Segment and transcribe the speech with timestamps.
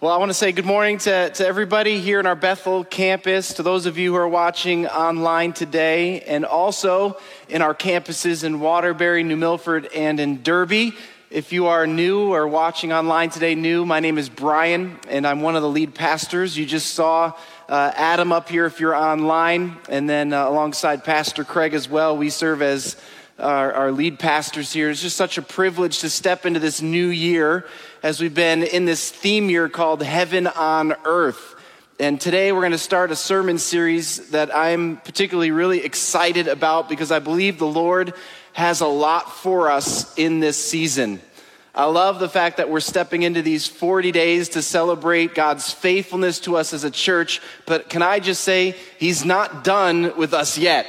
[0.00, 3.54] Well, I want to say good morning to, to everybody here in our Bethel campus,
[3.54, 7.16] to those of you who are watching online today, and also
[7.48, 10.94] in our campuses in Waterbury, New Milford, and in Derby.
[11.30, 15.40] If you are new or watching online today, new, my name is Brian, and I'm
[15.40, 16.56] one of the lead pastors.
[16.56, 17.32] You just saw
[17.68, 22.16] uh, Adam up here if you're online, and then uh, alongside Pastor Craig as well.
[22.16, 22.94] We serve as
[23.38, 24.90] our, our lead pastors here.
[24.90, 27.66] It's just such a privilege to step into this new year
[28.02, 31.54] as we've been in this theme year called Heaven on Earth.
[32.00, 36.88] And today we're going to start a sermon series that I'm particularly really excited about
[36.88, 38.14] because I believe the Lord
[38.52, 41.20] has a lot for us in this season.
[41.74, 46.40] I love the fact that we're stepping into these 40 days to celebrate God's faithfulness
[46.40, 47.40] to us as a church.
[47.66, 50.88] But can I just say, He's not done with us yet.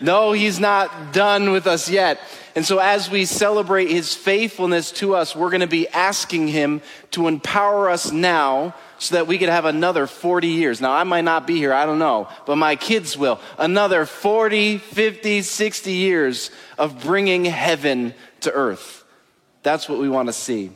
[0.00, 2.20] No, He's not done with us yet.
[2.56, 6.82] And so, as we celebrate his faithfulness to us, we're going to be asking him
[7.10, 10.80] to empower us now so that we could have another 40 years.
[10.80, 13.40] Now, I might not be here, I don't know, but my kids will.
[13.58, 19.04] Another 40, 50, 60 years of bringing heaven to earth.
[19.64, 20.70] That's what we want to see.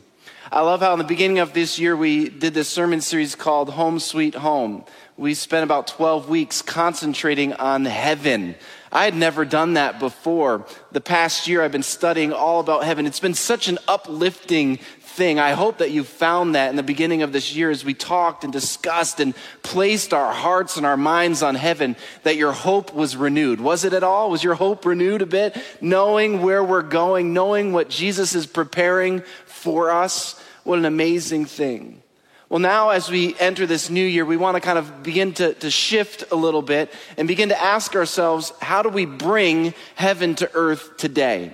[0.51, 3.69] I love how in the beginning of this year we did this sermon series called
[3.69, 4.83] Home Sweet Home.
[5.15, 8.55] We spent about 12 weeks concentrating on heaven.
[8.91, 10.65] I had never done that before.
[10.91, 13.05] The past year, I've been studying all about heaven.
[13.05, 15.39] It's been such an uplifting thing.
[15.39, 18.43] I hope that you found that in the beginning of this year as we talked
[18.43, 23.15] and discussed and placed our hearts and our minds on heaven, that your hope was
[23.15, 23.59] renewed.
[23.59, 24.31] Was it at all?
[24.31, 25.57] Was your hope renewed a bit?
[25.81, 30.41] Knowing where we're going, knowing what Jesus is preparing for us?
[30.63, 32.01] What an amazing thing.
[32.49, 35.53] Well, now as we enter this new year, we want to kind of begin to,
[35.53, 40.33] to shift a little bit and begin to ask ourselves, how do we bring heaven
[40.35, 41.53] to earth today?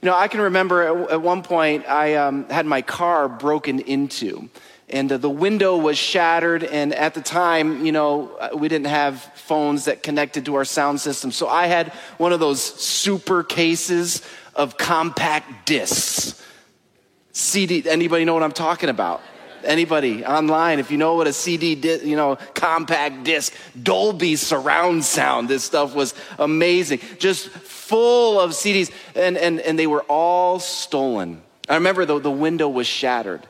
[0.00, 3.78] You know, I can remember at, at one point I um, had my car broken
[3.78, 4.48] into,
[4.88, 6.64] and the window was shattered.
[6.64, 10.64] And at the time, you know, uh, we didn't have phones that connected to our
[10.64, 14.22] sound system, so I had one of those super cases
[14.54, 16.42] of compact discs.
[17.32, 17.86] CD.
[17.86, 19.20] Anybody know what I'm talking about?
[19.64, 25.04] Anybody online, if you know what a CD, di- you know, compact disc, Dolby surround
[25.04, 27.00] sound, this stuff was amazing.
[27.18, 31.42] Just full of CDs, and, and, and they were all stolen.
[31.68, 33.42] I remember the, the window was shattered.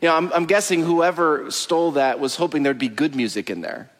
[0.00, 3.60] You know, I'm, I'm guessing whoever stole that was hoping there'd be good music in
[3.60, 3.90] there.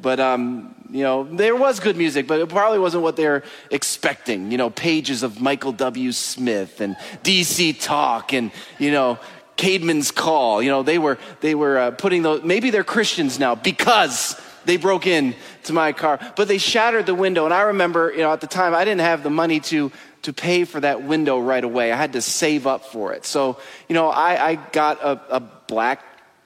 [0.00, 4.50] But, um, you know, there was good music, but it probably wasn't what they're expecting.
[4.50, 6.10] You know, pages of Michael W.
[6.10, 9.18] Smith and DC Talk and, you know,
[9.56, 10.62] Caedmon's Call.
[10.62, 14.76] You know, they were, they were uh, putting those, maybe they're Christians now because they
[14.76, 15.34] broke in
[15.64, 17.44] to my car, but they shattered the window.
[17.44, 20.32] And I remember, you know, at the time I didn't have the money to, to
[20.32, 21.92] pay for that window right away.
[21.92, 23.24] I had to save up for it.
[23.24, 26.02] So, you know, I, I got a, a black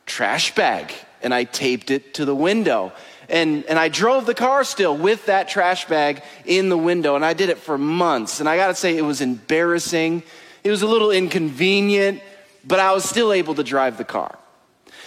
[0.07, 0.93] trash bag
[1.23, 2.93] and I taped it to the window.
[3.29, 7.15] And, and I drove the car still with that trash bag in the window.
[7.15, 8.41] And I did it for months.
[8.41, 10.23] And I got to say, it was embarrassing.
[10.65, 12.23] It was a little inconvenient
[12.69, 14.39] but I was still able to drive the car.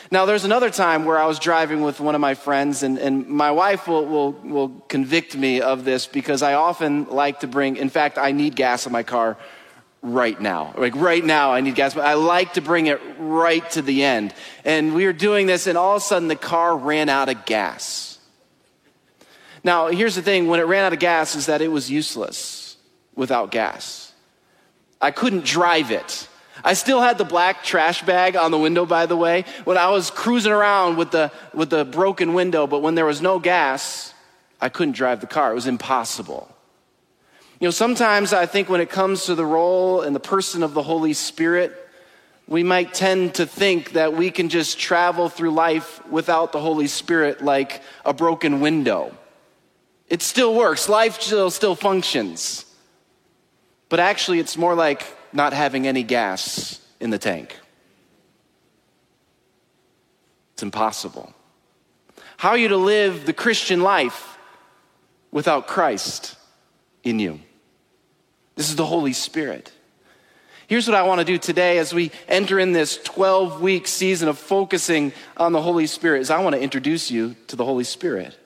[0.10, 3.28] Now, there's another time where I was driving with one of my friends, and, and
[3.28, 7.78] my wife will, will, will convict me of this because I often like to bring,
[7.78, 9.38] in fact, I need gas in my car
[10.02, 10.74] right now.
[10.78, 14.04] Like right now, I need gas, but I like to bring it right to the
[14.04, 14.34] end.
[14.66, 17.46] And we were doing this, and all of a sudden, the car ran out of
[17.46, 18.20] gas.
[19.64, 22.76] Now, here's the thing when it ran out of gas, is that it was useless
[23.16, 24.12] without gas.
[25.00, 26.28] I couldn't drive it.
[26.64, 29.90] I still had the black trash bag on the window, by the way, when I
[29.90, 34.14] was cruising around with the, with the broken window, but when there was no gas,
[34.60, 35.52] I couldn't drive the car.
[35.52, 36.56] It was impossible.
[37.60, 40.74] You know, sometimes I think when it comes to the role and the person of
[40.74, 41.78] the Holy Spirit,
[42.48, 46.88] we might tend to think that we can just travel through life without the Holy
[46.88, 49.16] Spirit like a broken window.
[50.10, 52.66] It still works, life still, still functions.
[53.90, 57.58] But actually, it's more like not having any gas in the tank.
[60.54, 61.34] It's impossible.
[62.38, 64.38] How are you to live the Christian life
[65.32, 66.36] without Christ
[67.04, 67.40] in you?
[68.56, 69.72] This is the Holy Spirit.
[70.68, 74.30] Here's what I want to do today as we enter in this 12 week season
[74.30, 77.84] of focusing on the Holy Spirit is I want to introduce you to the Holy
[77.84, 78.38] Spirit.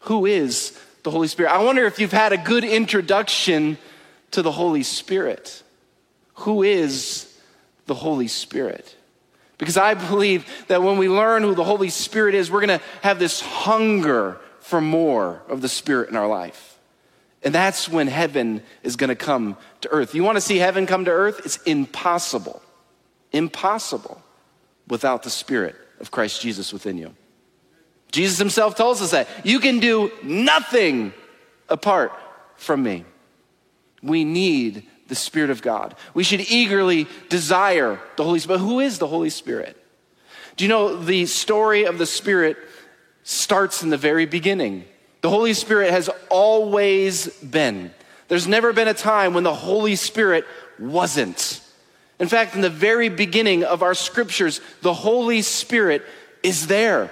[0.00, 1.52] Who is the Holy Spirit?
[1.52, 3.78] I wonder if you've had a good introduction
[4.30, 5.62] to the Holy Spirit.
[6.40, 7.38] Who is
[7.86, 8.96] the Holy Spirit?
[9.58, 12.84] Because I believe that when we learn who the Holy Spirit is, we're going to
[13.02, 16.78] have this hunger for more of the Spirit in our life.
[17.42, 20.14] And that's when heaven is going to come to earth.
[20.14, 21.42] You want to see heaven come to earth?
[21.44, 22.62] It's impossible.
[23.32, 24.22] impossible
[24.88, 27.14] without the Spirit of Christ Jesus within you.
[28.12, 31.12] Jesus himself tells us that you can do nothing
[31.68, 32.12] apart
[32.56, 33.04] from me.
[34.02, 35.94] We need the Spirit of God.
[36.14, 38.60] We should eagerly desire the Holy Spirit.
[38.60, 39.76] But who is the Holy Spirit?
[40.56, 42.56] Do you know the story of the Spirit
[43.24, 44.84] starts in the very beginning?
[45.20, 47.92] The Holy Spirit has always been.
[48.28, 50.46] There's never been a time when the Holy Spirit
[50.78, 51.60] wasn't.
[52.18, 56.04] In fact, in the very beginning of our scriptures, the Holy Spirit
[56.42, 57.10] is there.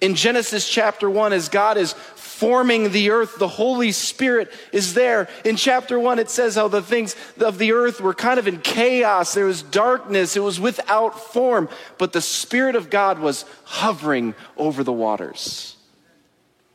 [0.00, 1.94] In Genesis chapter 1, as God is
[2.36, 5.26] forming the earth, the Holy Spirit is there.
[5.42, 8.60] In chapter 1, it says how the things of the earth were kind of in
[8.60, 9.32] chaos.
[9.32, 14.84] There was darkness, it was without form, but the Spirit of God was hovering over
[14.84, 15.76] the waters.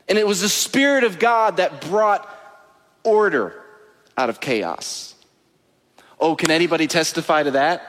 [0.08, 2.28] And it was the Spirit of God that brought
[3.04, 3.54] order
[4.18, 5.14] out of chaos.
[6.20, 7.88] Oh, can anybody testify to that?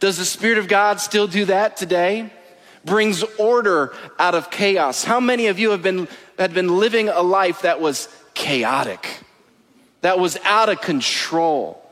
[0.00, 2.32] Does the Spirit of God still do that today?
[2.84, 5.04] Brings order out of chaos.
[5.04, 6.08] How many of you have been,
[6.38, 9.20] had been living a life that was chaotic,
[10.02, 11.82] that was out of control,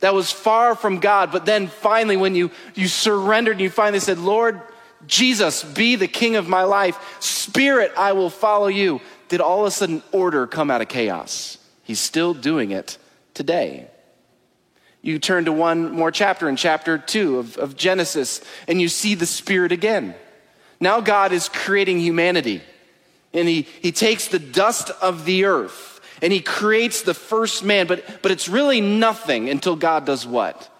[0.00, 1.30] that was far from God?
[1.32, 4.60] But then finally, when you, you surrendered and you finally said, Lord,
[5.06, 9.66] Jesus, be the king of my life, Spirit, I will follow you, did all of
[9.66, 11.58] a sudden order come out of chaos?
[11.82, 12.98] He's still doing it
[13.34, 13.88] today.
[15.00, 19.16] You turn to one more chapter in chapter two of, of Genesis, and you see
[19.16, 20.14] the Spirit again.
[20.78, 22.62] Now God is creating humanity,
[23.34, 27.86] and he, he takes the dust of the earth and he creates the first man,
[27.86, 30.70] but, but it's really nothing until God does what?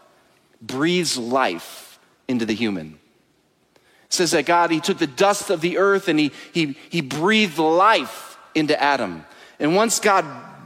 [0.61, 2.99] Breathes life into the human.
[3.75, 7.01] It says that God, he took the dust of the earth and he, he, he
[7.01, 9.25] breathed life into Adam.
[9.59, 10.25] And once God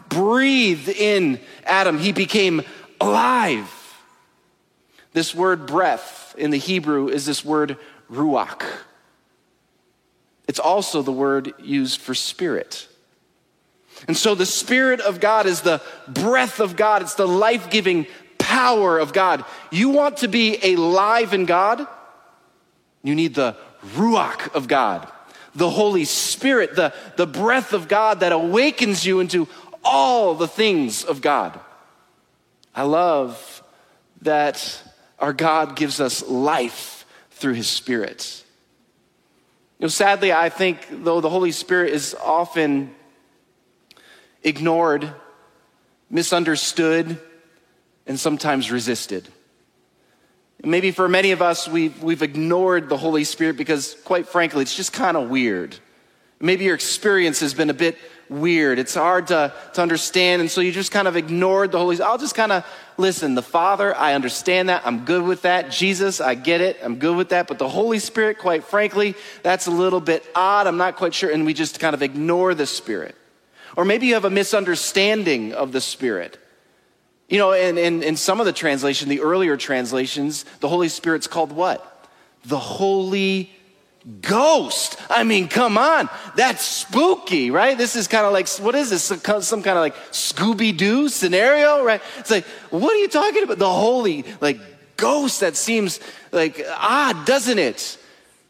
[0.09, 2.62] breathed in Adam, he became
[3.00, 3.71] alive.
[5.12, 7.79] This word breath in the Hebrew is this word
[8.11, 8.65] ruach.
[10.47, 12.89] It's also the word used for spirit.
[14.07, 18.07] And so the Spirit of God is the breath of God, it's the life giving
[18.39, 19.45] power of God.
[19.71, 21.87] You want to be alive in God?
[23.03, 23.57] You need the
[23.95, 25.11] Ruach of God,
[25.55, 29.49] the Holy Spirit, the, the breath of God that awakens you into
[29.83, 31.59] all the things of God.
[32.75, 33.63] I love
[34.23, 34.83] that
[35.19, 38.45] our God gives us life through his Spirit.
[39.78, 42.94] You know, sadly, I think though the Holy Spirit is often
[44.43, 45.12] ignored,
[46.08, 47.20] misunderstood,
[48.06, 49.28] and sometimes resisted.
[50.64, 54.75] Maybe for many of us, we've, we've ignored the Holy Spirit because, quite frankly, it's
[54.75, 55.76] just kind of weird.
[56.40, 58.78] Maybe your experience has been a bit weird.
[58.78, 60.40] It's hard to, to understand.
[60.40, 62.11] And so you just kind of ignored the Holy Spirit.
[62.11, 63.34] I'll just kind of listen.
[63.34, 64.82] The Father, I understand that.
[64.84, 65.70] I'm good with that.
[65.70, 66.78] Jesus, I get it.
[66.82, 67.49] I'm good with that.
[67.49, 70.67] But the Holy Spirit, quite frankly, that's a little bit odd.
[70.67, 71.31] I'm not quite sure.
[71.31, 73.14] And we just kind of ignore the Spirit.
[73.76, 76.38] Or maybe you have a misunderstanding of the Spirit.
[77.28, 81.26] You know, in, in, in some of the translation, the earlier translations, the Holy Spirit's
[81.26, 82.08] called what?
[82.44, 83.52] The Holy
[84.20, 84.97] ghost.
[85.11, 86.08] I mean, come on.
[86.37, 87.76] That's spooky, right?
[87.76, 89.03] This is kind of like, what is this?
[89.03, 92.00] Some, some kind of like Scooby Doo scenario, right?
[92.19, 93.58] It's like, what are you talking about?
[93.58, 94.58] The holy, like,
[94.97, 96.00] ghost that seems
[96.32, 97.99] like odd, doesn't it?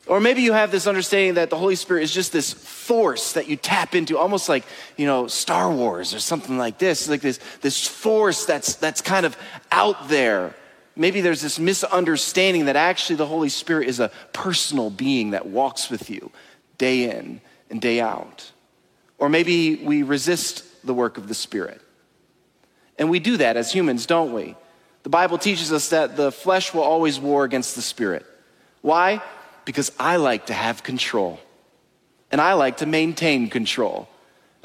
[0.06, 3.48] Or maybe you have this understanding that the Holy Spirit is just this force that
[3.48, 4.64] you tap into, almost like,
[4.96, 9.26] you know, Star Wars or something like this, like this, this force that's, that's kind
[9.26, 9.36] of
[9.72, 10.54] out there
[10.96, 15.90] maybe there's this misunderstanding that actually the Holy Spirit is a personal being that walks
[15.90, 16.30] with you
[16.78, 18.50] day in and day out.
[19.18, 21.80] Or maybe we resist the work of the Spirit.
[22.98, 24.56] And we do that as humans, don't we?
[25.02, 28.26] The Bible teaches us that the flesh will always war against the Spirit.
[28.82, 29.22] Why?
[29.64, 31.38] Because I like to have control.
[32.30, 34.08] And I like to maintain control.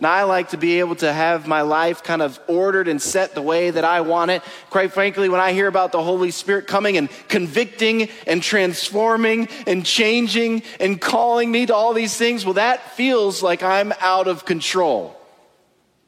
[0.02, 3.36] And I like to be able to have my life kind of ordered and set
[3.36, 4.42] the way that I want it.
[4.72, 9.86] Quite frankly, when I hear about the Holy Spirit coming and convicting and transforming and
[9.86, 14.44] changing and calling me to all these things, well, that feels like I'm out of
[14.44, 15.16] control.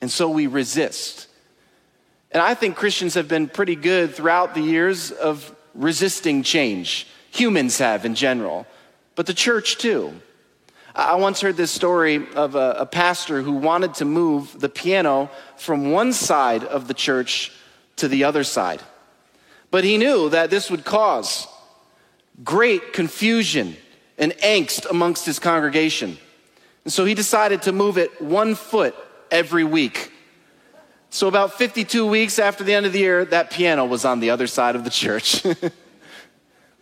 [0.01, 1.27] And so we resist.
[2.31, 7.05] And I think Christians have been pretty good throughout the years of resisting change.
[7.29, 8.65] Humans have in general,
[9.13, 10.19] but the church too.
[10.95, 15.31] I once heard this story of a, a, pastor who wanted to move the piano
[15.57, 17.51] from one side of the church
[17.95, 18.81] to the other side.
[19.71, 21.47] But he knew that this would cause
[22.43, 23.75] great confusion
[24.19, 26.17] and angst amongst his congregation.
[26.83, 28.95] And so he decided to move it one foot
[29.31, 30.11] every week.
[31.09, 34.31] So, about 52 weeks after the end of the year, that piano was on the
[34.31, 35.43] other side of the church.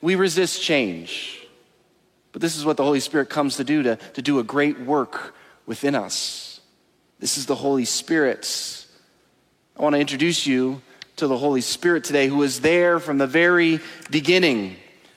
[0.02, 1.41] We resist change.
[2.32, 4.80] But this is what the Holy Spirit comes to do to, to do a great
[4.80, 5.36] work
[5.66, 6.62] within us.
[7.20, 8.88] This is the Holy Spirit.
[9.78, 10.82] I want to introduce you
[11.18, 14.76] to the Holy Spirit today, who was there from the very beginning,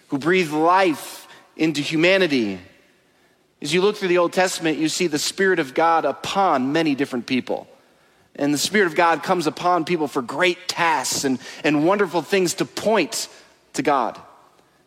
[0.08, 2.60] who breathed life into humanity.
[3.62, 6.94] As you look through the Old Testament, you see the Spirit of God upon many
[6.94, 7.66] different people.
[8.36, 12.54] And the Spirit of God comes upon people for great tasks and, and wonderful things
[12.54, 13.28] to point
[13.74, 14.20] to God.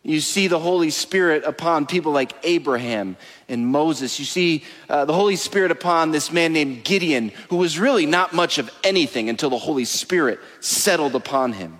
[0.02, 3.16] You see the Holy Spirit upon people like Abraham
[3.48, 4.18] and Moses.
[4.18, 8.32] You see uh, the Holy Spirit upon this man named Gideon, who was really not
[8.32, 11.78] much of anything until the Holy Spirit settled upon him.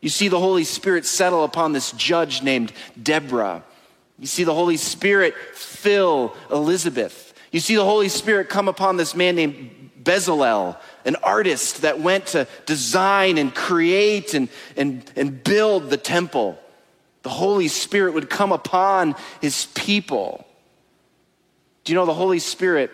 [0.00, 3.62] You see the Holy Spirit settle upon this judge named Deborah.
[4.18, 7.34] You see the Holy Spirit fill Elizabeth.
[7.52, 12.26] You see the Holy Spirit come upon this man named Bezalel, an artist that went
[12.28, 16.58] to design and create and, and, and build the temple.
[17.22, 20.46] The Holy Spirit would come upon his people.
[21.84, 22.90] Do you know the Holy Spirit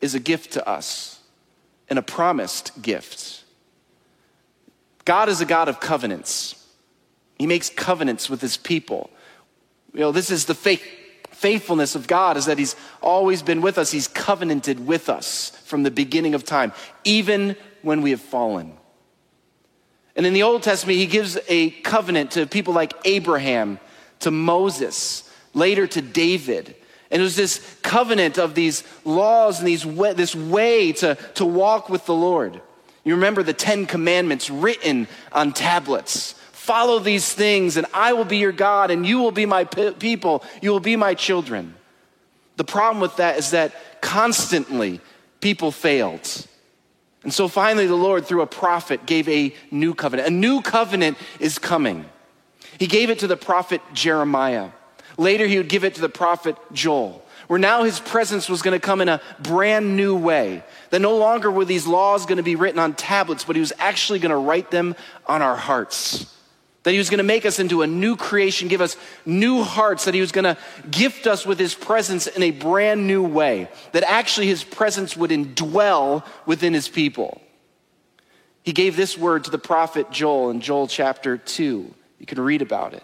[0.00, 1.20] is a gift to us
[1.88, 3.44] and a promised gift?
[5.04, 6.66] God is a God of covenants.
[7.38, 9.10] He makes covenants with his people.
[9.92, 10.82] You know, this is the faith,
[11.30, 13.90] faithfulness of God is that he's always been with us.
[13.90, 16.72] He's covenanted with us from the beginning of time,
[17.04, 18.72] even when we have fallen.
[20.16, 23.78] And in the Old Testament, he gives a covenant to people like Abraham,
[24.20, 26.74] to Moses, later to David.
[27.10, 31.44] And it was this covenant of these laws and these way, this way to, to
[31.44, 32.60] walk with the Lord.
[33.04, 36.32] You remember the Ten Commandments written on tablets.
[36.52, 40.42] Follow these things, and I will be your God, and you will be my people.
[40.60, 41.74] You will be my children.
[42.56, 45.00] The problem with that is that constantly
[45.40, 46.46] people failed.
[47.26, 50.28] And so finally, the Lord, through a prophet, gave a new covenant.
[50.28, 52.04] A new covenant is coming.
[52.78, 54.70] He gave it to the prophet Jeremiah.
[55.18, 58.78] Later, he would give it to the prophet Joel, where now his presence was going
[58.78, 60.62] to come in a brand new way.
[60.90, 63.72] That no longer were these laws going to be written on tablets, but he was
[63.80, 64.94] actually going to write them
[65.26, 66.32] on our hearts
[66.86, 70.04] that he was going to make us into a new creation, give us new hearts,
[70.04, 70.56] that he was going to
[70.88, 75.32] gift us with his presence in a brand new way, that actually his presence would
[75.32, 77.42] indwell within his people.
[78.62, 81.92] He gave this word to the prophet Joel in Joel chapter 2.
[82.20, 83.02] You can read about it.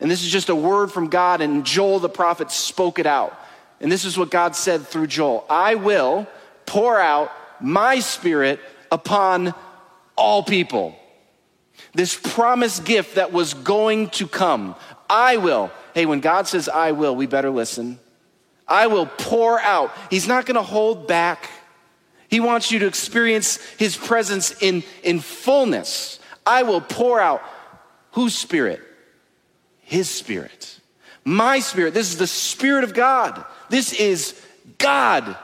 [0.00, 3.38] And this is just a word from God, and Joel the prophet spoke it out.
[3.82, 6.26] And this is what God said through Joel I will
[6.64, 8.60] pour out my spirit
[8.90, 9.52] upon
[10.16, 10.96] all people
[11.94, 14.76] this promised gift that was going to come.
[15.08, 15.70] I will.
[15.94, 17.98] Hey, when God says I will, we better listen.
[18.66, 19.92] I will pour out.
[20.08, 21.50] He's not going to hold back.
[22.28, 26.20] He wants you to experience his presence in, in fullness.
[26.46, 27.42] I will pour out
[28.12, 28.80] whose spirit?
[29.80, 30.78] His spirit.
[31.24, 31.92] My spirit.
[31.92, 33.44] This is the spirit of God.
[33.68, 34.40] This is
[34.78, 35.36] God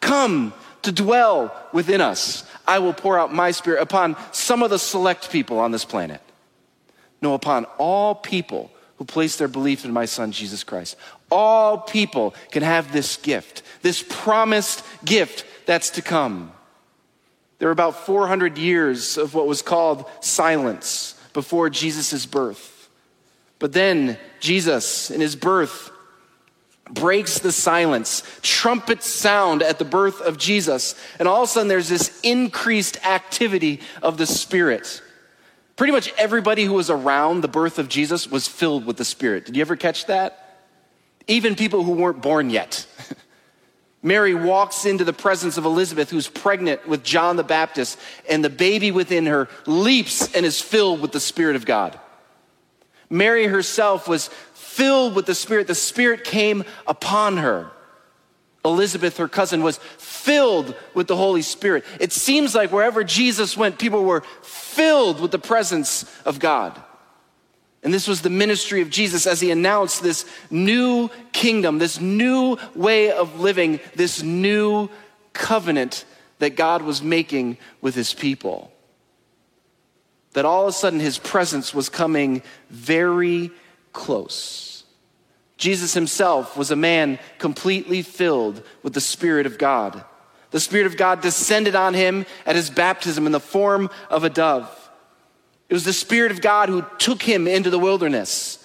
[0.00, 2.44] come to dwell within us.
[2.70, 6.20] I will pour out my spirit upon some of the select people on this planet.
[7.20, 10.96] No, upon all people who place their belief in my son, Jesus Christ.
[11.32, 16.52] All people can have this gift, this promised gift that's to come.
[17.58, 22.88] There are about 400 years of what was called silence before Jesus' birth.
[23.58, 25.89] But then Jesus, in his birth,
[26.92, 28.22] breaks the silence.
[28.42, 30.94] Trumpets sound at the birth of Jesus.
[31.18, 35.02] And all of a sudden, there's this increased activity of the Spirit.
[35.76, 39.46] Pretty much everybody who was around the birth of Jesus was filled with the Spirit.
[39.46, 40.58] Did you ever catch that?
[41.26, 42.86] Even people who weren't born yet.
[44.02, 48.50] Mary walks into the presence of Elizabeth, who's pregnant with John the Baptist, and the
[48.50, 51.98] baby within her leaps and is filled with the Spirit of God.
[53.10, 54.30] Mary herself was
[54.70, 55.66] filled with the Spirit.
[55.66, 57.70] The Spirit came upon her.
[58.64, 61.84] Elizabeth, her cousin, was filled with the Holy Spirit.
[61.98, 66.80] It seems like wherever Jesus went, people were filled with the presence of God.
[67.82, 72.58] And this was the ministry of Jesus as he announced this new kingdom, this new
[72.74, 74.88] way of living, this new
[75.32, 76.04] covenant
[76.38, 78.70] that God was making with his people.
[80.34, 83.50] That all of a sudden his presence was coming very
[83.92, 84.84] close.
[85.56, 90.04] Jesus himself was a man completely filled with the Spirit of God.
[90.50, 94.30] The Spirit of God descended on him at his baptism in the form of a
[94.30, 94.76] dove.
[95.68, 98.56] It was the Spirit of God who took him into the wilderness.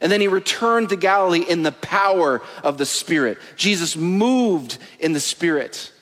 [0.00, 3.38] And then he returned to Galilee in the power of the Spirit.
[3.54, 5.92] Jesus moved in the Spirit.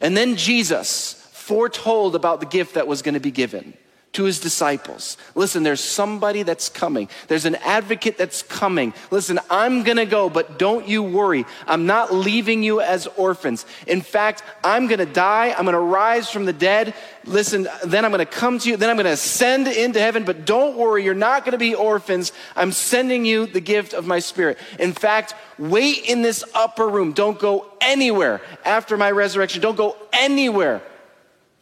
[0.00, 3.74] And then Jesus foretold about the gift that was going to be given.
[4.12, 7.08] To his disciples listen, there's somebody that's coming.
[7.28, 8.94] There's an advocate that's coming.
[9.10, 11.44] Listen, I'm going to go, but don't you worry.
[11.66, 13.66] I'm not leaving you as orphans.
[13.86, 15.52] In fact, I'm going to die.
[15.52, 16.94] I'm going to rise from the dead.
[17.24, 18.76] Listen, then I'm going to come to you.
[18.76, 21.04] Then I'm going to ascend into heaven, but don't worry.
[21.04, 22.32] You're not going to be orphans.
[22.56, 24.58] I'm sending you the gift of my spirit.
[24.78, 27.12] In fact, wait in this upper room.
[27.12, 29.62] Don't go anywhere after my resurrection.
[29.62, 30.82] Don't go anywhere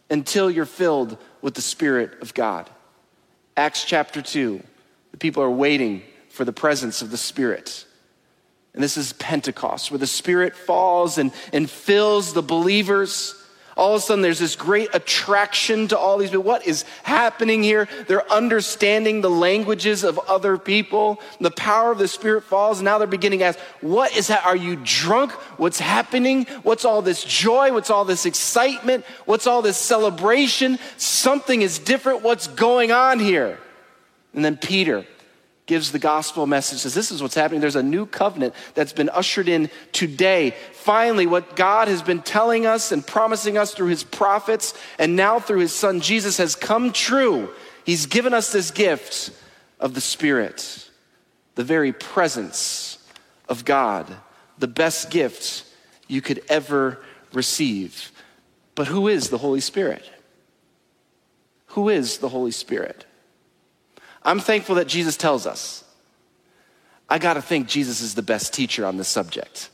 [0.09, 2.69] until you're filled with the Spirit of God.
[3.57, 4.61] Acts chapter 2,
[5.11, 7.85] the people are waiting for the presence of the Spirit.
[8.73, 13.35] And this is Pentecost, where the Spirit falls and, and fills the believers.
[13.81, 16.43] All of a sudden, there's this great attraction to all these people.
[16.43, 17.87] What is happening here?
[18.07, 21.19] They're understanding the languages of other people.
[21.39, 22.77] The power of the Spirit falls.
[22.77, 24.45] And now they're beginning to ask, What is that?
[24.45, 25.31] Are you drunk?
[25.57, 26.45] What's happening?
[26.61, 27.73] What's all this joy?
[27.73, 29.03] What's all this excitement?
[29.25, 30.77] What's all this celebration?
[30.97, 32.21] Something is different.
[32.21, 33.57] What's going on here?
[34.35, 35.07] And then Peter
[35.65, 37.61] gives the gospel message says this is what's happening.
[37.61, 40.55] There's a new covenant that's been ushered in today.
[40.73, 45.39] Finally what god has been telling us and promising us through his prophets and now
[45.39, 47.49] through his son jesus has come true.
[47.85, 49.31] He's given us this gift
[49.79, 50.89] of the spirit
[51.55, 52.97] the very presence
[53.47, 54.07] of god
[54.57, 55.65] the best gift
[56.07, 56.99] you could ever
[57.33, 58.11] receive.
[58.75, 60.09] But who is the holy spirit?
[61.67, 63.05] Who is the holy spirit
[64.23, 65.83] I'm thankful that Jesus tells us.
[67.09, 69.69] I got to think Jesus is the best teacher on this subject.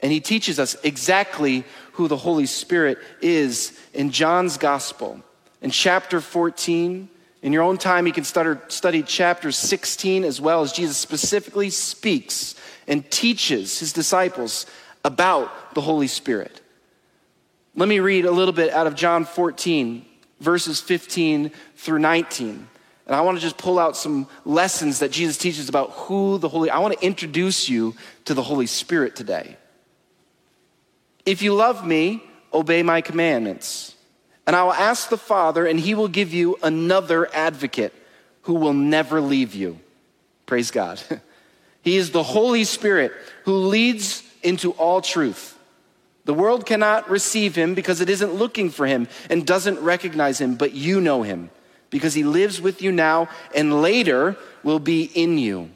[0.00, 5.20] And he teaches us exactly who the Holy Spirit is in John's gospel.
[5.62, 7.08] In chapter 14,
[7.42, 12.54] in your own time, you can study chapter 16 as well as Jesus specifically speaks
[12.88, 14.66] and teaches his disciples
[15.04, 16.60] about the Holy Spirit.
[17.74, 20.04] Let me read a little bit out of John 14,
[20.40, 22.68] verses 15 through 19.
[23.06, 26.48] And I want to just pull out some lessons that Jesus teaches about who the
[26.48, 27.94] Holy I want to introduce you
[28.24, 29.56] to the Holy Spirit today.
[31.24, 33.94] If you love me, obey my commandments.
[34.46, 37.92] And I will ask the Father, and he will give you another advocate
[38.42, 39.80] who will never leave you.
[40.46, 41.00] Praise God.
[41.82, 43.12] he is the Holy Spirit
[43.44, 45.58] who leads into all truth.
[46.24, 50.56] The world cannot receive him because it isn't looking for him and doesn't recognize him,
[50.56, 51.50] but you know him
[51.96, 55.70] because he lives with you now and later will be in you.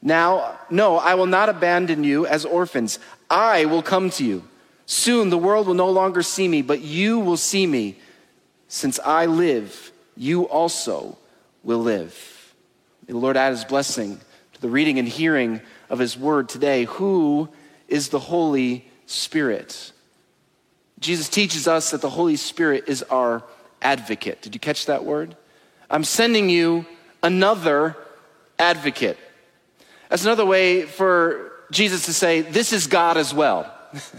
[0.00, 2.98] Now, no, I will not abandon you as orphans.
[3.28, 4.44] I will come to you.
[4.86, 7.96] Soon the world will no longer see me, but you will see me.
[8.68, 11.18] Since I live, you also
[11.62, 12.54] will live.
[13.06, 14.18] May the Lord add his blessing
[14.54, 16.84] to the reading and hearing of his word today.
[16.84, 17.50] Who
[17.86, 19.92] is the Holy Spirit?
[21.00, 23.42] Jesus teaches us that the Holy Spirit is our
[23.84, 24.42] advocate.
[24.42, 25.36] Did you catch that word?
[25.90, 26.86] I'm sending you
[27.22, 27.96] another
[28.58, 29.18] advocate.
[30.08, 33.72] That's another way for Jesus to say, This is God as well.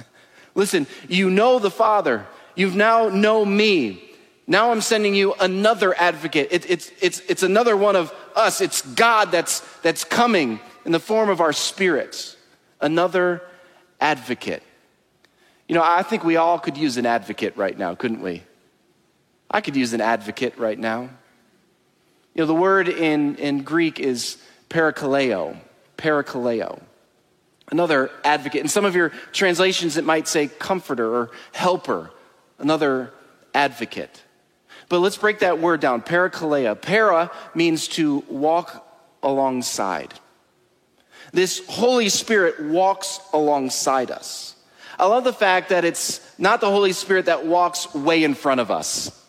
[0.55, 2.25] Listen, you know the Father.
[2.55, 4.01] You now know me.
[4.47, 6.49] Now I'm sending you another advocate.
[6.51, 8.61] It, it's, it's, it's another one of us.
[8.61, 12.37] It's God that's, that's coming in the form of our spirits.
[12.79, 13.41] Another
[13.99, 14.63] advocate.
[15.67, 18.43] You know, I think we all could use an advocate right now, couldn't we?
[19.49, 21.09] I could use an advocate right now.
[22.33, 24.37] You know, the word in, in Greek is
[24.69, 25.57] parakaleo,
[25.97, 26.81] parakaleo.
[27.71, 28.61] Another advocate.
[28.61, 32.11] In some of your translations, it might say comforter or helper,
[32.59, 33.13] another
[33.53, 34.23] advocate.
[34.89, 36.01] But let's break that word down.
[36.01, 36.79] Parakaleo.
[36.79, 38.85] Para means to walk
[39.23, 40.13] alongside.
[41.31, 44.55] This Holy Spirit walks alongside us.
[44.99, 48.61] I love the fact that it's not the Holy Spirit that walks way in front
[48.61, 49.24] of us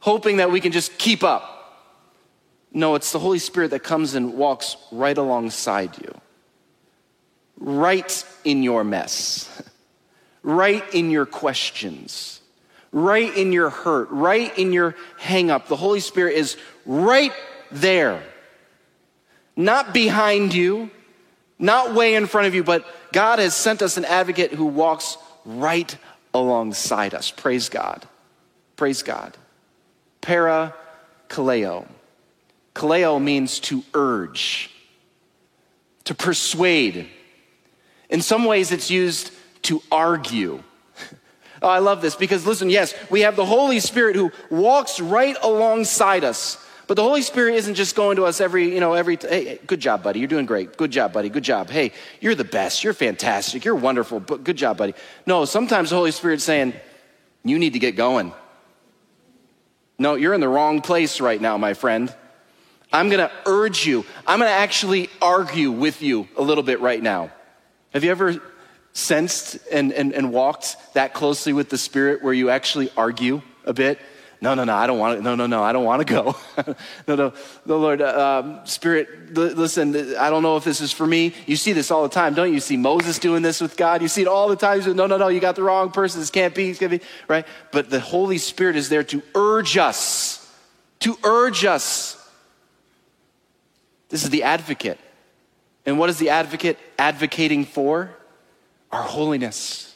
[0.00, 1.56] hoping that we can just keep up.
[2.72, 6.14] No, it's the Holy Spirit that comes and walks right alongside you,
[7.58, 9.62] right in your mess,
[10.42, 12.40] right in your questions,
[12.92, 15.68] right in your hurt, right in your hang up.
[15.68, 17.32] The Holy Spirit is right
[17.70, 18.22] there,
[19.56, 20.90] not behind you,
[21.58, 25.18] not way in front of you, but God has sent us an advocate who walks
[25.44, 25.94] right
[26.32, 27.30] alongside us.
[27.30, 28.06] Praise God.
[28.76, 29.36] Praise God.
[30.20, 30.74] Para
[31.28, 31.86] kaleo.
[32.74, 34.70] Kaleo means to urge,
[36.04, 37.08] to persuade.
[38.08, 40.62] In some ways, it's used to argue.
[41.62, 45.36] Oh, I love this because listen, yes, we have the Holy Spirit who walks right
[45.42, 46.56] alongside us.
[46.86, 49.78] But the Holy Spirit isn't just going to us every, you know, every, hey, good
[49.78, 50.18] job, buddy.
[50.20, 50.76] You're doing great.
[50.76, 51.28] Good job, buddy.
[51.28, 51.68] Good job.
[51.68, 52.82] Hey, you're the best.
[52.82, 53.64] You're fantastic.
[53.64, 54.20] You're wonderful.
[54.20, 54.94] But good job, buddy.
[55.26, 56.72] No, sometimes the Holy Spirit's saying,
[57.44, 58.32] you need to get going.
[60.00, 62.12] No, you're in the wrong place right now, my friend.
[62.90, 64.06] I'm going to urge you.
[64.26, 67.30] I'm going to actually argue with you a little bit right now.
[67.92, 68.40] Have you ever
[68.94, 73.74] sensed and, and, and walked that closely with the Spirit where you actually argue a
[73.74, 73.98] bit?
[74.42, 75.22] No, no, no, I don't want to.
[75.22, 76.34] No, no, no, I don't want to go.
[77.06, 77.32] no, no,
[77.66, 81.34] no, Lord, uh, um, Spirit, listen, I don't know if this is for me.
[81.46, 82.54] You see this all the time, don't you?
[82.54, 84.00] you see Moses doing this with God.
[84.00, 84.80] You see it all the time.
[84.80, 86.20] Say, no, no, no, you got the wrong person.
[86.20, 87.46] This can't be, this can't be, right?
[87.70, 90.50] But the Holy Spirit is there to urge us,
[91.00, 92.16] to urge us.
[94.08, 94.98] This is the advocate.
[95.84, 98.16] And what is the advocate advocating for?
[98.90, 99.89] Our holiness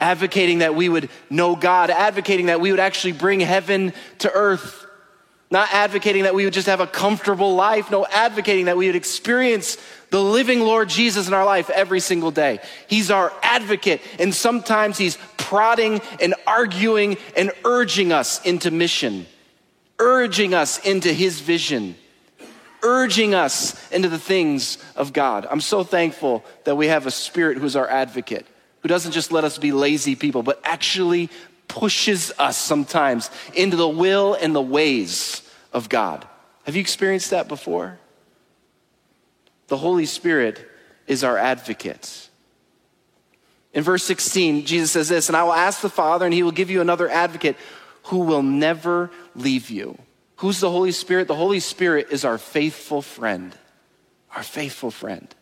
[0.00, 4.86] advocating that we would know God, advocating that we would actually bring heaven to earth,
[5.50, 8.96] not advocating that we would just have a comfortable life, no, advocating that we would
[8.96, 9.78] experience
[10.10, 12.60] the living Lord Jesus in our life every single day.
[12.88, 19.26] He's our advocate, and sometimes He's prodding and arguing and urging us into mission,
[19.98, 21.96] urging us into His vision
[22.86, 25.46] urging us into the things of God.
[25.50, 28.46] I'm so thankful that we have a spirit who's our advocate
[28.84, 31.30] who doesn't just let us be lazy people, but actually
[31.68, 35.40] pushes us sometimes into the will and the ways
[35.72, 36.28] of God.
[36.64, 37.98] Have you experienced that before?
[39.68, 40.68] The Holy Spirit
[41.06, 42.28] is our advocate.
[43.72, 46.52] In verse 16, Jesus says this, and I will ask the Father, and he will
[46.52, 47.56] give you another advocate
[48.02, 49.96] who will never leave you.
[50.36, 51.26] Who's the Holy Spirit?
[51.26, 53.56] The Holy Spirit is our faithful friend.
[54.36, 55.34] Our faithful friend.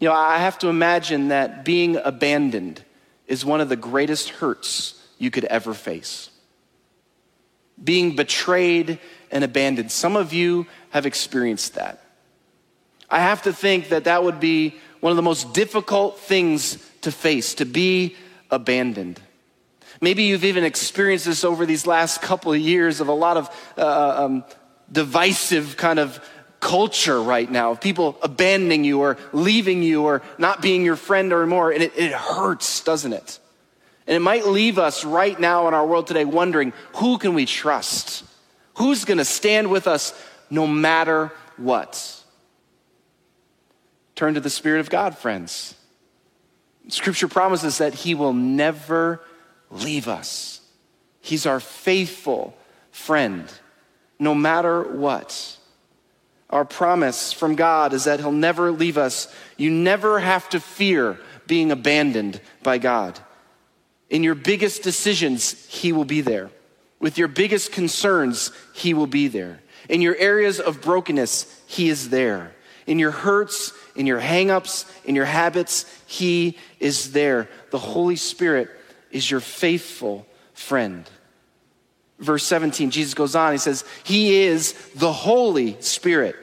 [0.00, 2.82] You know, I have to imagine that being abandoned
[3.26, 6.30] is one of the greatest hurts you could ever face.
[7.82, 8.98] Being betrayed
[9.30, 9.92] and abandoned.
[9.92, 12.02] Some of you have experienced that.
[13.10, 17.12] I have to think that that would be one of the most difficult things to
[17.12, 18.16] face, to be
[18.50, 19.20] abandoned.
[20.00, 23.72] Maybe you've even experienced this over these last couple of years of a lot of
[23.76, 24.44] uh, um,
[24.90, 26.24] divisive kind of
[26.60, 31.32] culture right now of people abandoning you or leaving you or not being your friend
[31.32, 31.72] or more.
[31.72, 33.38] And it, it hurts, doesn't it?
[34.06, 37.46] And it might leave us right now in our world today wondering who can we
[37.46, 38.24] trust?
[38.74, 40.12] Who's going to stand with us
[40.50, 42.22] no matter what?
[44.14, 45.74] Turn to the Spirit of God, friends.
[46.88, 49.20] Scripture promises that He will never
[49.70, 50.60] leave us.
[51.20, 52.56] He's our faithful
[52.90, 53.50] friend,
[54.18, 55.56] no matter what.
[56.50, 59.32] Our promise from God is that He'll never leave us.
[59.56, 63.18] You never have to fear being abandoned by God.
[64.10, 66.50] In your biggest decisions, He will be there.
[66.98, 69.60] With your biggest concerns, He will be there.
[69.88, 72.52] In your areas of brokenness, He is there.
[72.86, 77.48] In your hurts, in your hangups, in your habits, He is there.
[77.70, 78.68] The Holy Spirit
[79.12, 81.08] is your faithful friend
[82.20, 86.36] verse 17, Jesus goes on, he says, He is the Holy Spirit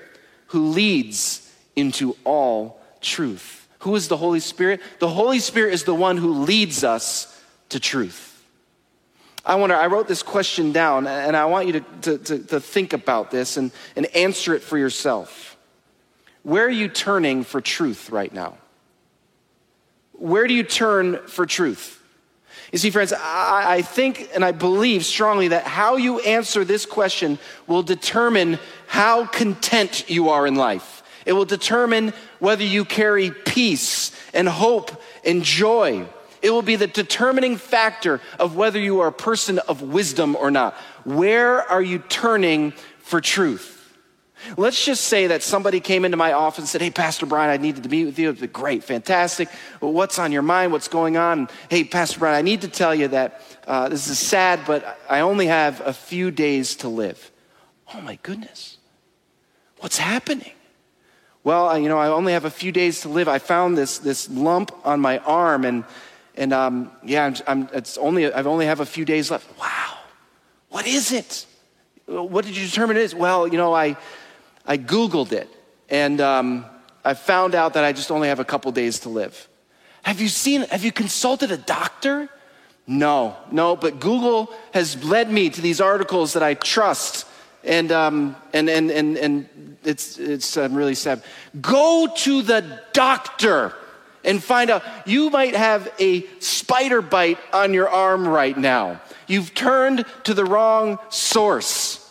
[0.47, 3.67] who leads into all truth.
[3.79, 4.81] Who is the Holy Spirit?
[4.99, 8.23] The Holy Spirit is the one who leads us to truth.
[9.45, 12.59] I wonder, I wrote this question down, and I want you to, to, to, to
[12.59, 15.55] think about this and, and answer it for yourself.
[16.43, 18.57] Where are you turning for truth right now?
[20.13, 22.01] Where do you turn for truth?
[22.71, 26.85] You see, friends, I, I, think and I believe strongly that how you answer this
[26.85, 31.01] question will determine how content you are in life.
[31.25, 36.07] It will determine whether you carry peace and hope and joy.
[36.41, 40.51] It will be the determining factor of whether you are a person of wisdom or
[40.51, 40.73] not.
[41.03, 43.76] Where are you turning for truth?
[44.57, 47.57] Let's just say that somebody came into my office and said, Hey, Pastor Brian, I
[47.57, 48.29] needed to meet with you.
[48.29, 49.49] It'd be great, fantastic.
[49.79, 50.71] What's on your mind?
[50.71, 51.49] What's going on?
[51.69, 55.21] hey, Pastor Brian, I need to tell you that uh, this is sad, but I
[55.21, 57.31] only have a few days to live.
[57.93, 58.77] Oh, my goodness.
[59.79, 60.51] What's happening?
[61.43, 63.27] Well, you know, I only have a few days to live.
[63.27, 65.85] I found this, this lump on my arm, and,
[66.35, 69.57] and um, yeah, I'm, I'm, it's only, I've only have a few days left.
[69.57, 69.97] Wow.
[70.69, 71.45] What is it?
[72.05, 73.15] What did you determine it is?
[73.15, 73.97] Well, you know, I,
[74.67, 75.49] I Googled it
[75.89, 76.65] and um,
[77.03, 79.47] I found out that I just only have a couple days to live.
[80.03, 82.29] Have you seen, have you consulted a doctor?
[82.85, 87.27] No, no, but Google has led me to these articles that I trust.
[87.63, 91.23] And, um, and, and, and, and it's, it's um, really sad.
[91.59, 93.73] Go to the doctor
[94.23, 94.83] and find out.
[95.05, 99.01] You might have a spider bite on your arm right now.
[99.27, 102.06] You've turned to the wrong source.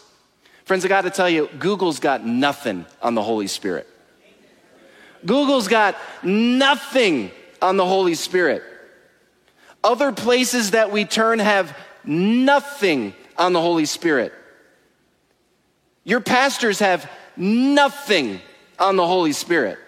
[0.67, 3.89] Friends, I got to tell you, Google's got nothing on the Holy Spirit.
[5.25, 7.31] Google's got nothing
[7.63, 8.65] on the Holy Spirit.
[9.85, 14.33] Other places that we turn have nothing on the Holy Spirit.
[16.03, 18.41] Your pastors have nothing
[18.77, 19.79] on the Holy Spirit.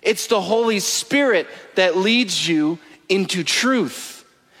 [0.00, 2.78] It's the Holy Spirit that leads you
[3.10, 4.17] into truth.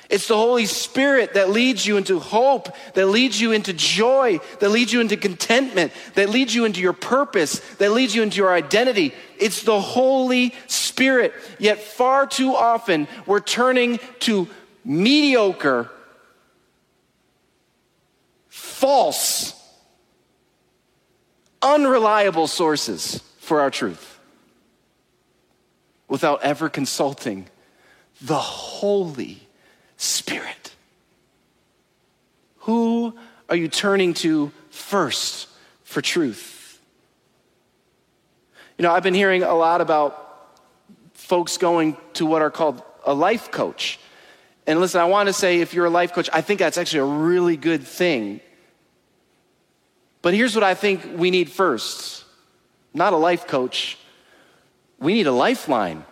[0.08, 4.70] It's the Holy Spirit that leads you into hope, that leads you into joy, that
[4.70, 8.52] leads you into contentment, that leads you into your purpose, that leads you into your
[8.52, 9.12] identity.
[9.38, 11.34] It's the Holy Spirit.
[11.58, 14.48] Yet far too often we're turning to
[14.82, 15.90] mediocre,
[18.48, 19.54] false,
[21.60, 24.18] unreliable sources for our truth
[26.08, 27.46] without ever consulting
[28.22, 29.47] the Holy
[29.98, 30.74] Spirit.
[32.60, 33.14] Who
[33.48, 35.48] are you turning to first
[35.84, 36.80] for truth?
[38.78, 40.54] You know, I've been hearing a lot about
[41.14, 43.98] folks going to what are called a life coach.
[44.66, 47.00] And listen, I want to say if you're a life coach, I think that's actually
[47.00, 48.40] a really good thing.
[50.22, 52.24] But here's what I think we need first
[52.94, 53.98] not a life coach,
[54.98, 56.04] we need a lifeline.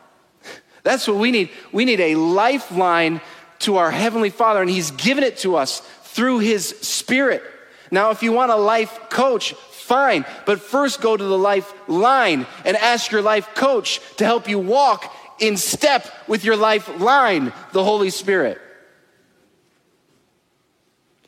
[0.82, 1.50] That's what we need.
[1.72, 3.20] We need a lifeline
[3.60, 7.42] to our Heavenly Father, and He's given it to us through His Spirit.
[7.90, 12.46] Now, if you want a life coach, fine, but first go to the life line
[12.64, 17.52] and ask your life coach to help you walk in step with your life line,
[17.72, 18.60] the Holy Spirit.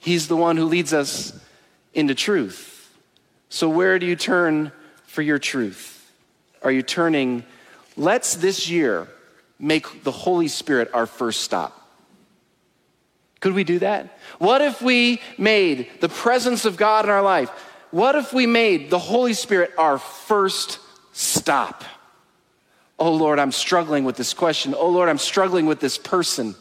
[0.00, 1.38] He's the one who leads us
[1.94, 2.96] into truth.
[3.48, 4.72] So, where do you turn
[5.06, 6.12] for your truth?
[6.62, 7.44] Are you turning,
[7.96, 9.08] let's this year
[9.58, 11.87] make the Holy Spirit our first stop?
[13.40, 14.18] Could we do that?
[14.38, 17.50] What if we made the presence of God in our life?
[17.90, 20.80] What if we made the Holy Spirit our first
[21.12, 21.84] stop?
[22.98, 24.74] Oh Lord, I'm struggling with this question.
[24.76, 26.56] Oh Lord, I'm struggling with this person.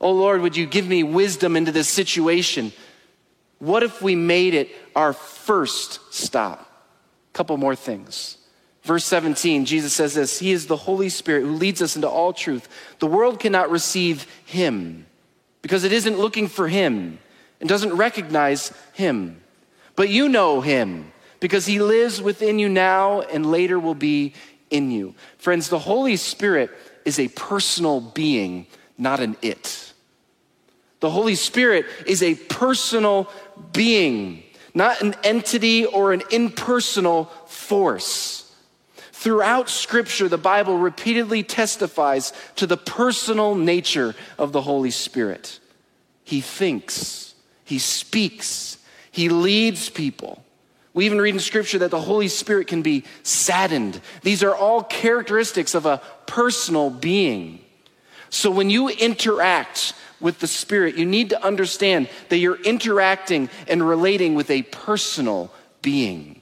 [0.00, 2.72] Oh Lord, would you give me wisdom into this situation?
[3.58, 6.60] What if we made it our first stop?
[6.60, 8.36] A couple more things.
[8.82, 12.32] Verse 17, Jesus says this He is the Holy Spirit who leads us into all
[12.32, 12.68] truth.
[12.98, 15.06] The world cannot receive Him
[15.62, 17.18] because it isn't looking for him
[17.60, 19.40] and doesn't recognize him.
[19.94, 24.34] But you know him because he lives within you now and later will be
[24.70, 25.14] in you.
[25.38, 26.70] Friends, the Holy Spirit
[27.04, 28.66] is a personal being,
[28.98, 29.92] not an it.
[31.00, 33.28] The Holy Spirit is a personal
[33.72, 38.41] being, not an entity or an impersonal force.
[39.22, 45.60] Throughout Scripture, the Bible repeatedly testifies to the personal nature of the Holy Spirit.
[46.24, 48.78] He thinks, He speaks,
[49.12, 50.42] He leads people.
[50.92, 54.00] We even read in Scripture that the Holy Spirit can be saddened.
[54.22, 57.60] These are all characteristics of a personal being.
[58.28, 63.88] So when you interact with the Spirit, you need to understand that you're interacting and
[63.88, 66.41] relating with a personal being.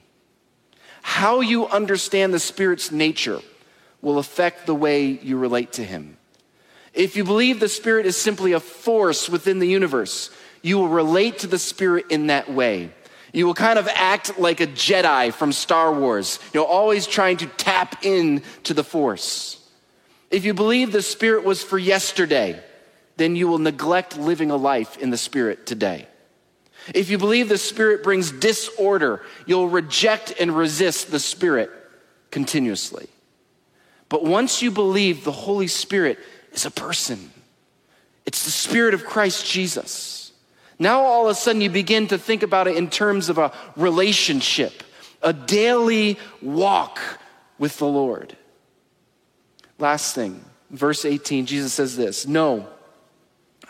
[1.10, 3.40] How you understand the Spirit's nature
[4.00, 6.16] will affect the way you relate to Him.
[6.94, 10.30] If you believe the Spirit is simply a force within the universe,
[10.62, 12.92] you will relate to the Spirit in that way.
[13.32, 17.38] You will kind of act like a Jedi from Star Wars, you know, always trying
[17.38, 19.58] to tap in to the force.
[20.30, 22.62] If you believe the Spirit was for yesterday,
[23.16, 26.06] then you will neglect living a life in the Spirit today.
[26.94, 31.70] If you believe the Spirit brings disorder, you'll reject and resist the Spirit
[32.30, 33.08] continuously.
[34.08, 36.18] But once you believe the Holy Spirit
[36.52, 37.30] is a person,
[38.26, 40.32] it's the Spirit of Christ Jesus.
[40.78, 43.52] Now, all of a sudden, you begin to think about it in terms of a
[43.76, 44.82] relationship,
[45.22, 46.98] a daily walk
[47.58, 48.36] with the Lord.
[49.78, 52.66] Last thing, verse 18, Jesus says this No,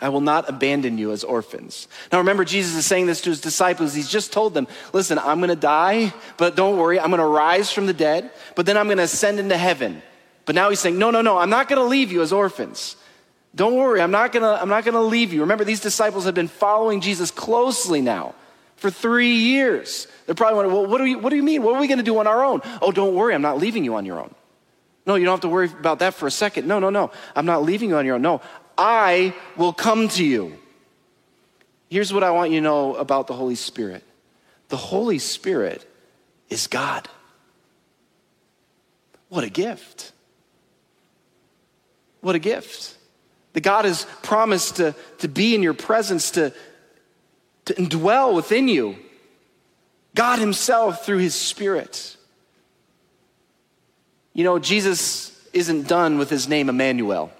[0.01, 1.87] I will not abandon you as orphans.
[2.11, 3.93] Now remember, Jesus is saying this to his disciples.
[3.93, 7.25] He's just told them, listen, I'm going to die, but don't worry, I'm going to
[7.25, 10.01] rise from the dead, but then I'm going to ascend into heaven.
[10.45, 12.95] But now he's saying, no, no, no, I'm not going to leave you as orphans.
[13.53, 15.41] Don't worry, I'm not going to, I'm not going to leave you.
[15.41, 18.33] Remember, these disciples have been following Jesus closely now
[18.77, 20.07] for three years.
[20.25, 21.61] They're probably wondering, well, what do, you, what do you mean?
[21.61, 22.61] What are we going to do on our own?
[22.81, 24.33] Oh, don't worry, I'm not leaving you on your own.
[25.05, 26.67] No, you don't have to worry about that for a second.
[26.67, 27.11] No, no, no.
[27.35, 28.21] I'm not leaving you on your own.
[28.21, 28.41] No,
[28.77, 30.57] I will come to you.
[31.89, 34.03] Here's what I want you to know about the Holy Spirit
[34.69, 35.85] the Holy Spirit
[36.49, 37.07] is God.
[39.29, 40.13] What a gift!
[42.21, 42.95] What a gift.
[43.53, 46.53] That God has promised to, to be in your presence, to,
[47.65, 48.95] to indwell within you.
[50.15, 52.15] God Himself through His Spirit.
[54.33, 57.31] You know, Jesus isn't done with His name Emmanuel.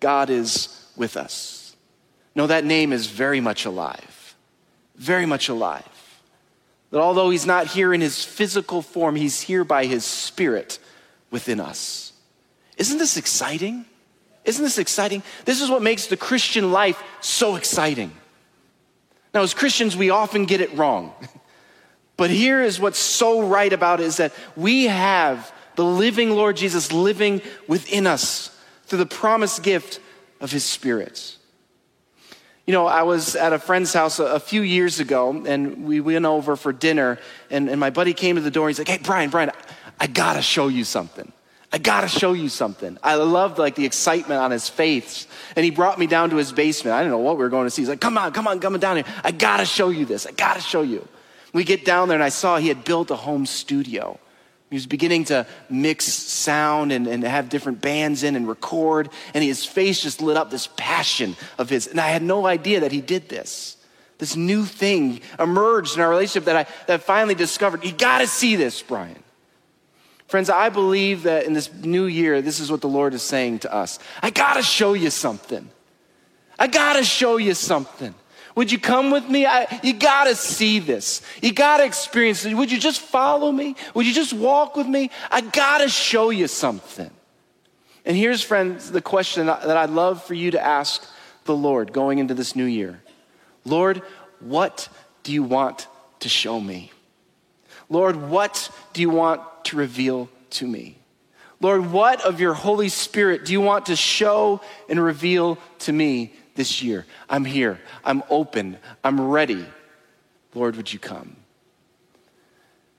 [0.00, 1.76] God is with us.
[2.34, 4.34] No, that name is very much alive,
[4.96, 5.84] very much alive.
[6.90, 10.78] That although he's not here in his physical form, he's here by his spirit
[11.30, 12.12] within us.
[12.76, 13.86] Isn't this exciting?
[14.44, 15.22] Isn't this exciting?
[15.44, 18.12] This is what makes the Christian life so exciting.
[19.32, 21.12] Now, as Christians, we often get it wrong.
[22.16, 26.56] But here is what's so right about it is that we have the living Lord
[26.56, 28.53] Jesus living within us
[28.86, 30.00] through the promised gift
[30.40, 31.36] of his spirit.
[32.66, 36.24] You know, I was at a friend's house a, few years ago, and we went
[36.24, 37.18] over for dinner,
[37.50, 38.68] and, and my buddy came to the door.
[38.68, 39.50] He's like, "Hey, Brian, Brian,
[40.00, 41.30] I gotta show you something.
[41.70, 45.70] I gotta show you something." I loved like the excitement on his face, and he
[45.70, 46.94] brought me down to his basement.
[46.94, 47.82] I didn't know what we were going to see.
[47.82, 49.06] He's like, "Come on, come on, come on down here.
[49.22, 50.26] I gotta show you this.
[50.26, 51.06] I gotta show you."
[51.52, 54.18] We get down there, and I saw he had built a home studio.
[54.74, 59.44] He was beginning to mix sound and, and have different bands in and record, and
[59.44, 61.86] his face just lit up this passion of his.
[61.86, 63.76] And I had no idea that he did this.
[64.18, 67.84] This new thing emerged in our relationship that I that finally discovered.
[67.84, 69.22] You got to see this, Brian.
[70.26, 73.60] Friends, I believe that in this new year, this is what the Lord is saying
[73.60, 74.00] to us.
[74.22, 75.70] I got to show you something.
[76.58, 78.12] I got to show you something.
[78.54, 79.46] Would you come with me?
[79.46, 81.22] I, you got to see this.
[81.42, 82.54] You got to experience it.
[82.54, 83.74] Would you just follow me?
[83.94, 85.10] Would you just walk with me?
[85.30, 87.10] I got to show you something.
[88.04, 91.04] And here's, friends, the question that I'd love for you to ask
[91.44, 93.00] the Lord going into this new year
[93.64, 94.02] Lord,
[94.40, 94.88] what
[95.22, 95.88] do you want
[96.20, 96.92] to show me?
[97.88, 100.98] Lord, what do you want to reveal to me?
[101.60, 106.32] Lord, what of your Holy Spirit do you want to show and reveal to me
[106.54, 107.06] this year.
[107.28, 107.80] I'm here.
[108.04, 108.78] I'm open.
[109.02, 109.64] I'm ready.
[110.54, 111.36] Lord, would you come?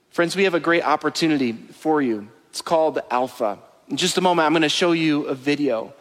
[0.09, 2.29] Friends, we have a great opportunity for you.
[2.49, 3.59] It's called Alpha.
[3.89, 5.93] In just a moment, I'm going to show you a video.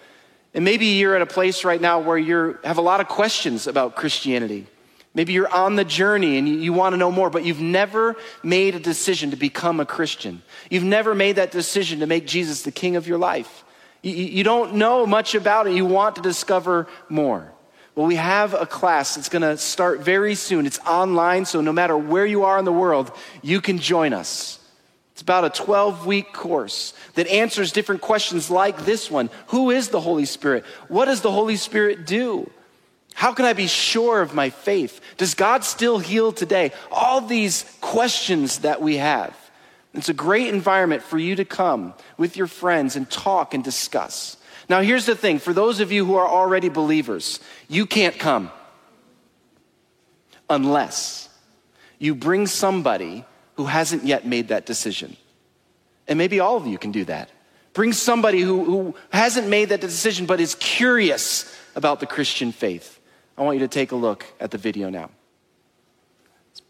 [0.54, 3.66] And maybe you're at a place right now where you have a lot of questions
[3.66, 4.68] about Christianity.
[5.14, 8.74] Maybe you're on the journey and you, want to know more, but you've never made
[8.74, 10.42] a decision to become a Christian.
[10.70, 13.63] You've never made that decision to make Jesus the king of your life.
[14.04, 15.72] You, don't know much about it.
[15.72, 17.50] You want to discover more.
[17.94, 20.66] Well, we have a class that's going to start very soon.
[20.66, 24.58] It's online, so no matter where you are in the world, you can join us.
[25.12, 29.88] It's about a 12 week course that answers different questions like this one Who is
[29.88, 30.64] the Holy Spirit?
[30.88, 32.50] What does the Holy Spirit do?
[33.14, 35.00] How can I be sure of my faith?
[35.16, 36.72] Does God still heal today?
[36.90, 39.34] All these questions that we have.
[39.94, 44.36] It's a great environment for you to come with your friends and talk and discuss.
[44.68, 48.50] Now, here's the thing for those of you who are already believers, you can't come
[50.50, 51.28] unless
[51.98, 55.16] you bring somebody who hasn't yet made that decision.
[56.08, 57.30] And maybe all of you can do that.
[57.72, 63.00] Bring somebody who, who hasn't made that decision but is curious about the Christian faith.
[63.38, 65.10] I want you to take a look at the video now.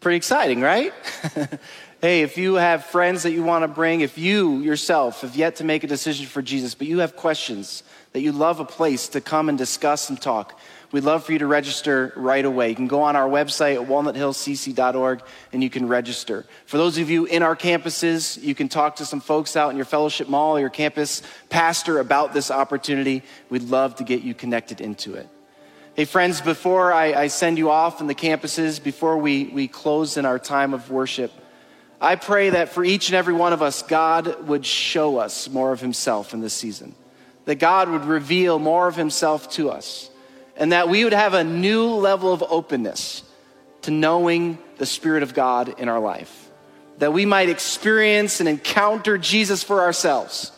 [0.05, 0.93] Pretty exciting, right?
[2.01, 5.55] Hey, if you have friends that you want to bring, if you yourself have yet
[5.55, 9.07] to make a decision for Jesus, but you have questions that you love a place
[9.07, 10.59] to come and discuss and talk,
[10.91, 12.69] we'd love for you to register right away.
[12.69, 16.45] You can go on our website at walnuthillcc.org and you can register.
[16.67, 19.75] For those of you in our campuses, you can talk to some folks out in
[19.75, 23.23] your fellowship mall or your campus pastor about this opportunity.
[23.49, 25.27] We'd love to get you connected into it.
[25.95, 30.17] Hey, friends, before I, I send you off in the campuses, before we, we close
[30.17, 31.31] in our time of worship,
[32.01, 35.71] I pray that for each and every one of us, God would show us more
[35.71, 36.95] of Himself in this season.
[37.45, 40.09] That God would reveal more of Himself to us.
[40.57, 43.23] And that we would have a new level of openness
[43.83, 46.51] to knowing the Spirit of God in our life.
[46.97, 50.51] That we might experience and encounter Jesus for ourselves,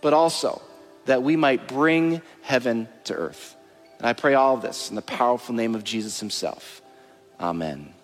[0.00, 0.62] but also
[1.04, 3.54] that we might bring heaven to earth.
[4.02, 6.82] And I pray all of this in the powerful name of Jesus Himself.
[7.38, 7.94] Amen.